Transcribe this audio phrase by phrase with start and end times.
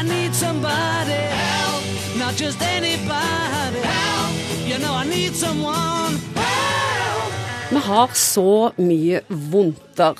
[0.00, 1.84] I need somebody help,
[2.16, 4.32] not just anybody help.
[4.66, 7.32] You know I need someone help.
[7.70, 10.14] Vi har så mye vondter.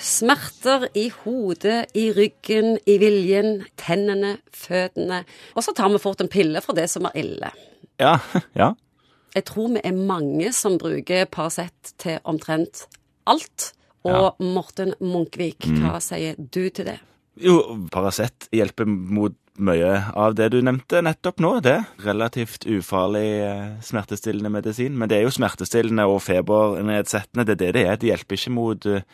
[0.00, 5.20] Smerter i hodet, i ryggen, i viljen, tennene, føttene.
[5.54, 7.52] Og så tar vi fort en pille for det som er ille.
[8.02, 8.16] Ja,
[8.60, 8.72] ja.
[9.34, 12.88] Jeg tror vi er mange som bruker Paracet til omtrent
[13.30, 13.76] alt.
[14.02, 16.98] Og Morten Munkvik, hva sier du til det?
[17.38, 17.60] Jo,
[17.92, 21.52] Paracet hjelper mot mye av det du nevnte nettopp nå.
[21.64, 24.96] Det relativt ufarlig eh, smertestillende medisin.
[24.98, 27.46] Men det er jo smertestillende og febernedsettende.
[27.46, 28.00] Det er det det er.
[28.00, 29.04] Det hjelper ikke mot eh,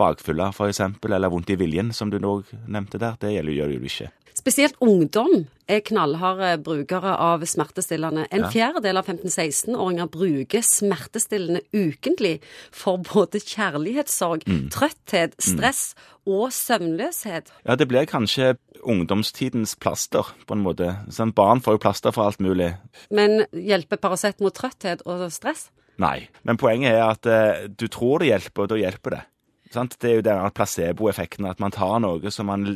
[0.00, 3.18] bakfylla, for eksempel, eller vondt i viljen, som du nå nevnte der.
[3.20, 4.10] Det gjør det jo ikke.
[4.32, 8.24] Spesielt ungdom er knallharde brukere av smertestillende.
[8.32, 12.38] En fjerdedel av 15-16-åringer bruker smertestillende ukentlig
[12.74, 15.92] for både kjærlighetssorg, trøtthet, stress
[16.28, 17.50] og søvnløshet.
[17.66, 20.94] Ja, det blir kanskje ungdomstidens plaster, på en måte.
[21.12, 22.72] Sånn, barn får jo plaster for alt mulig.
[23.14, 25.68] Men hjelper Paracet mot trøtthet og stress?
[26.02, 26.28] Nei.
[26.46, 29.22] Men poenget er at eh, du tror det hjelper, og da hjelper det.
[29.72, 29.96] Sant?
[30.00, 32.66] Det er jo den placeboeffekten, at man tar noe som man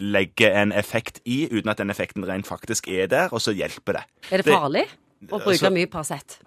[0.00, 3.98] legger en effekt i, uten at den effekten rent faktisk er der, og så hjelper
[3.98, 4.04] det.
[4.30, 4.86] Er det farlig
[5.26, 6.38] å bruke altså- mye Paracet?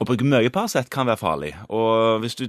[0.00, 1.52] Å bruke mye Paracet kan være farlig.
[1.70, 2.48] Og hvis du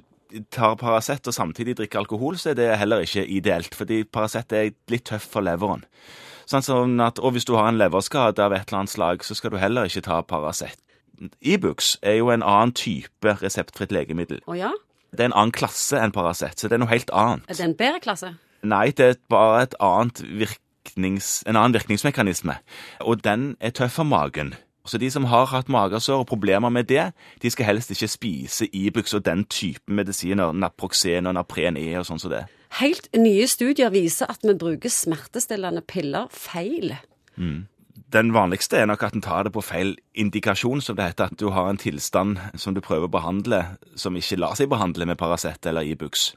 [0.53, 4.72] tar Paracet og samtidig drikker alkohol, så er det heller ikke ideelt, fordi Paracet er
[4.92, 5.86] litt tøff for leveren.
[6.50, 9.38] Sånn sånn at, og hvis du har en leverskade av et eller annet slag, så
[9.38, 10.80] skal du heller ikke ta Paracet.
[11.40, 14.42] Ibux er jo en annen type reseptfritt legemiddel.
[14.50, 14.73] Å ja?
[15.14, 17.45] Det er en annen klasse enn Paracet, så det er noe helt annet.
[17.47, 18.34] Er det en bedre klasse?
[18.64, 22.58] Nei, det er bare et annet virknings, en annen virkningsmekanisme,
[23.03, 24.56] og den er tøff for magen.
[24.86, 27.06] Så de som har hatt magesår og problemer med det,
[27.42, 32.08] de skal helst ikke spise Ibux og den typen medisiner, Naproxen og Napren E og
[32.09, 32.44] sånn som det.
[32.81, 36.98] Helt nye studier viser at vi bruker smertestillende piller feil.
[38.14, 41.40] Den vanligste er nok at en tar det på feil indikasjon, som det heter, at
[41.40, 43.63] du har en tilstand som du prøver å behandle,
[43.96, 46.34] som ikke lar seg behandle med Paracet eller Ibux.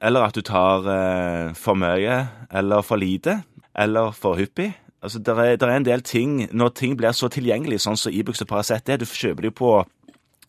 [0.00, 3.42] Eller at du tar eh, for mye, eller for lite,
[3.74, 4.72] eller for hyppig.
[5.00, 8.12] Altså, det er, der er en del ting, når ting blir så tilgjengelig, sånn som
[8.12, 9.72] Ibux og Paracet er, du kjøper jo på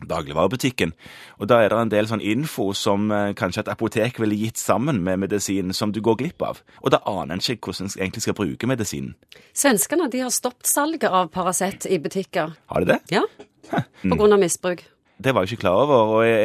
[0.10, 0.94] dagligvarebutikken,
[1.38, 4.58] og da er det en del sånn info som eh, kanskje et apotek ville gitt
[4.58, 6.62] sammen med medisinen, som du går glipp av.
[6.82, 9.14] Og da aner en ikke hvordan en egentlig skal bruke medisinen.
[9.54, 12.56] Svenskene de har stoppet salget av Paracet i butikker.
[12.72, 13.00] Har de det?
[13.14, 13.26] Ja,
[13.70, 14.84] på grunn av misbruk.
[15.24, 16.40] Det var jeg ikke klar over, og jeg,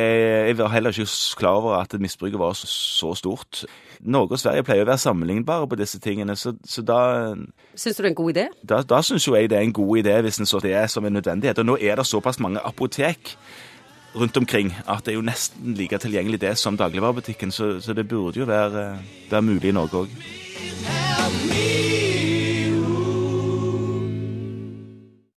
[0.48, 3.64] jeg, var heller ikke klar over at misbruket var så, så stort.
[4.00, 6.98] Norge og Sverige pleier å være sammenlignbare på disse tingene, så, så da,
[7.74, 8.46] Syns du det er en god idé?
[8.62, 10.90] da, da syns jo jeg det er en god idé hvis en så det er
[10.92, 11.58] som en nødvendighet.
[11.62, 13.36] Og nå er det såpass mange apotek
[14.16, 18.08] rundt omkring at det er jo nesten like tilgjengelig det som dagligvarebutikken, så, så det
[18.08, 18.98] burde jo være,
[19.30, 20.20] være mulig i Norge òg.